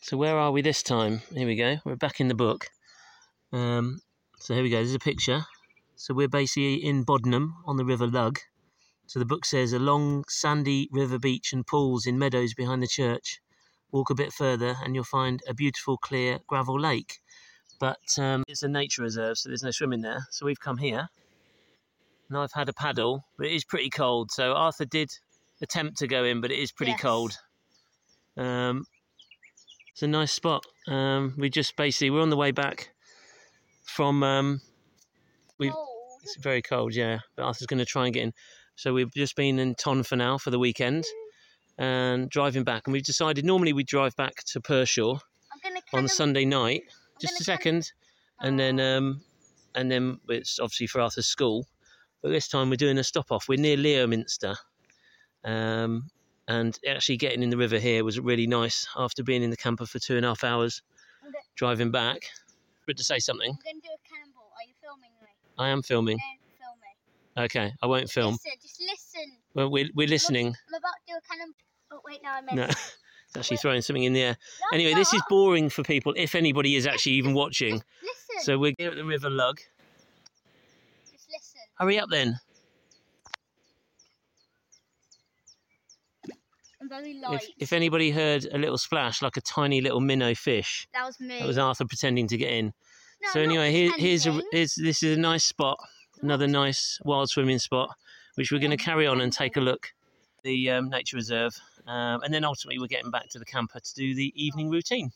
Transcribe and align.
So 0.00 0.16
where 0.16 0.38
are 0.38 0.52
we 0.52 0.62
this 0.62 0.82
time? 0.82 1.22
Here 1.32 1.46
we 1.46 1.56
go. 1.56 1.76
We're 1.84 1.96
back 1.96 2.20
in 2.20 2.28
the 2.28 2.34
book. 2.34 2.66
Um, 3.52 4.00
so 4.38 4.54
here 4.54 4.62
we 4.62 4.70
go. 4.70 4.76
There's 4.76 4.94
a 4.94 4.98
picture. 4.98 5.44
So 5.96 6.14
we're 6.14 6.28
basically 6.28 6.74
in 6.74 7.04
Bodenham 7.04 7.54
on 7.66 7.76
the 7.76 7.84
River 7.84 8.06
Lugg. 8.06 8.38
So 9.06 9.18
the 9.18 9.24
book 9.24 9.44
says 9.44 9.72
a 9.72 9.78
long 9.78 10.24
sandy 10.28 10.88
river 10.92 11.18
beach 11.18 11.52
and 11.52 11.66
pools 11.66 12.06
in 12.06 12.18
meadows 12.18 12.54
behind 12.54 12.82
the 12.82 12.86
church. 12.86 13.40
Walk 13.90 14.10
a 14.10 14.14
bit 14.14 14.32
further 14.32 14.76
and 14.82 14.94
you'll 14.94 15.04
find 15.04 15.42
a 15.48 15.54
beautiful 15.54 15.96
clear 15.96 16.38
gravel 16.46 16.78
lake. 16.78 17.20
But 17.80 18.18
um, 18.18 18.44
it's 18.46 18.62
a 18.62 18.68
nature 18.68 19.02
reserve, 19.02 19.38
so 19.38 19.48
there's 19.48 19.62
no 19.62 19.70
swimming 19.72 20.02
there. 20.02 20.26
So 20.30 20.46
we've 20.46 20.60
come 20.60 20.78
here. 20.78 21.08
And 22.28 22.38
I've 22.38 22.52
had 22.52 22.68
a 22.68 22.72
paddle, 22.72 23.24
but 23.36 23.46
it 23.46 23.52
is 23.52 23.64
pretty 23.64 23.90
cold. 23.90 24.30
So 24.30 24.52
Arthur 24.52 24.84
did 24.84 25.10
attempt 25.60 25.98
to 25.98 26.06
go 26.06 26.24
in, 26.24 26.40
but 26.40 26.50
it 26.50 26.58
is 26.58 26.72
pretty 26.72 26.92
Yes. 26.92 27.00
cold. 27.00 27.38
Um, 28.36 28.86
it's 29.94 30.02
a 30.02 30.08
nice 30.08 30.32
spot. 30.32 30.66
Um, 30.88 31.34
we 31.38 31.48
just 31.48 31.76
basically 31.76 32.10
we're 32.10 32.20
on 32.20 32.30
the 32.30 32.36
way 32.36 32.50
back 32.50 32.90
from. 33.84 34.24
Um, 34.24 34.60
we 35.56 35.72
it's 36.24 36.36
very 36.36 36.62
cold, 36.62 36.96
yeah. 36.96 37.20
But 37.36 37.44
Arthur's 37.44 37.68
going 37.68 37.78
to 37.78 37.84
try 37.84 38.06
and 38.06 38.12
get 38.12 38.24
in. 38.24 38.32
So 38.74 38.92
we've 38.92 39.12
just 39.14 39.36
been 39.36 39.60
in 39.60 39.76
Ton 39.76 40.02
for 40.02 40.16
now 40.16 40.36
for 40.36 40.50
the 40.50 40.58
weekend 40.58 41.04
and 41.78 42.28
driving 42.28 42.64
back. 42.64 42.82
And 42.86 42.92
we've 42.92 43.04
decided 43.04 43.44
normally 43.44 43.72
we 43.72 43.84
drive 43.84 44.16
back 44.16 44.42
to 44.46 44.60
Pershore 44.60 45.20
on 45.92 46.08
Sunday 46.08 46.44
night. 46.44 46.82
I'm 46.88 47.20
Just 47.20 47.40
a 47.40 47.44
second, 47.44 47.92
and 48.40 48.58
then 48.58 48.80
um, 48.80 49.22
and 49.76 49.92
then 49.92 50.18
it's 50.28 50.58
obviously 50.58 50.88
for 50.88 51.02
Arthur's 51.02 51.26
school. 51.26 51.68
But 52.20 52.30
this 52.30 52.48
time 52.48 52.68
we're 52.68 52.76
doing 52.76 52.98
a 52.98 53.04
stop 53.04 53.30
off. 53.30 53.48
We're 53.48 53.60
near 53.60 53.76
Leominster, 53.76 54.56
um, 55.44 56.10
and 56.48 56.78
actually 56.88 57.16
getting 57.16 57.42
in 57.42 57.50
the 57.50 57.56
river 57.56 57.78
here 57.78 58.04
was 58.04 58.20
really 58.20 58.46
nice. 58.46 58.86
After 58.96 59.22
being 59.22 59.42
in 59.42 59.50
the 59.50 59.56
camper 59.56 59.86
for 59.86 59.98
two 59.98 60.16
and 60.16 60.24
a 60.24 60.28
half 60.28 60.44
hours, 60.44 60.82
I'm 61.24 61.32
driving 61.56 61.90
back. 61.90 62.22
Good 62.86 62.96
to 62.98 63.04
say 63.04 63.18
something. 63.18 63.50
I'm 63.50 63.58
gonna 63.64 63.80
do 63.82 63.88
a 63.88 64.08
cannonball. 64.08 64.52
Are 64.56 64.68
you 64.68 64.74
filming 64.82 65.10
me? 65.20 65.28
I 65.58 65.68
am 65.68 65.82
filming. 65.82 66.18
Don't 66.18 66.58
film 66.58 66.78
me. 66.80 67.44
Okay, 67.44 67.72
I 67.82 67.86
won't 67.86 68.10
film. 68.10 68.32
Listen, 68.32 68.52
just 68.60 68.80
listen. 68.80 69.36
Well, 69.54 69.70
we're 69.70 69.88
we're 69.94 70.08
listening. 70.08 70.48
I'm 70.48 70.74
about 70.74 70.92
to 71.06 71.12
do 71.12 71.14
a 71.16 71.20
cannonball. 71.28 71.54
Oh 71.92 72.00
wait, 72.04 72.20
now 72.22 72.34
I 72.34 72.40
missed. 72.42 72.56
No, 72.56 72.64
it's 73.28 73.36
actually 73.36 73.56
throwing 73.56 73.80
something 73.80 74.04
in 74.04 74.12
the 74.12 74.22
air. 74.22 74.36
No, 74.60 74.66
I'm 74.72 74.80
Anyway, 74.80 74.94
this 74.94 75.14
is 75.14 75.22
boring 75.28 75.70
for 75.70 75.82
people 75.82 76.12
if 76.16 76.34
anybody 76.34 76.76
is 76.76 76.86
actually 76.86 77.12
even 77.12 77.32
watching. 77.32 77.74
Listen. 78.02 78.42
So 78.44 78.58
we're 78.58 78.74
here 78.78 78.90
at 78.90 78.96
the 78.96 79.04
River 79.04 79.30
Lugg. 79.30 79.60
just 81.10 81.26
listen. 81.30 81.60
Hurry 81.78 81.98
up 81.98 82.10
then. 82.10 82.38
Very 86.94 87.14
light. 87.14 87.42
If, 87.42 87.50
if 87.58 87.72
anybody 87.72 88.10
heard 88.10 88.46
a 88.52 88.58
little 88.58 88.78
splash, 88.78 89.22
like 89.22 89.36
a 89.36 89.40
tiny 89.40 89.80
little 89.80 90.00
minnow 90.00 90.34
fish, 90.34 90.86
that 90.92 91.04
was 91.04 91.20
me. 91.20 91.38
that 91.38 91.46
was 91.46 91.58
Arthur 91.58 91.84
pretending 91.84 92.26
to 92.28 92.36
get 92.36 92.52
in. 92.52 92.72
No, 93.22 93.28
so 93.32 93.40
anyway, 93.40 93.72
here, 93.72 93.92
here's 93.96 94.26
a 94.26 94.40
here's, 94.52 94.74
this 94.74 95.02
is 95.02 95.16
a 95.16 95.20
nice 95.20 95.44
spot, 95.44 95.78
another 96.22 96.46
nice 96.46 96.98
wild 97.04 97.30
swimming 97.30 97.58
spot, 97.58 97.90
which 98.34 98.52
we're 98.52 98.58
going 98.60 98.70
to 98.70 98.76
carry 98.76 99.06
on 99.06 99.20
and 99.20 99.32
take 99.32 99.56
a 99.56 99.60
look. 99.60 99.92
The 100.42 100.70
um, 100.70 100.90
nature 100.90 101.16
reserve, 101.16 101.54
um, 101.86 102.22
and 102.22 102.32
then 102.32 102.44
ultimately 102.44 102.78
we're 102.78 102.86
getting 102.86 103.10
back 103.10 103.28
to 103.30 103.38
the 103.38 103.46
camper 103.46 103.80
to 103.80 103.94
do 103.94 104.14
the 104.14 104.32
evening 104.36 104.68
routine. 104.68 105.10